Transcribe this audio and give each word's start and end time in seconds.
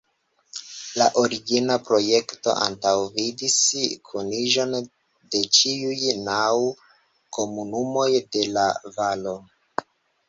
La 0.99 1.07
origina 1.23 1.75
projekto 1.89 2.55
antaŭvidis 2.69 3.57
kuniĝon 4.11 4.73
de 5.35 5.43
ĉiuj 5.59 6.01
naŭ 6.31 6.49
komunumoj 7.39 8.11
de 8.35 8.47
la 8.59 8.65
valo. 9.01 9.39